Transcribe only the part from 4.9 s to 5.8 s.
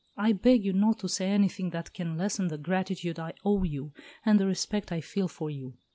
I feel for you."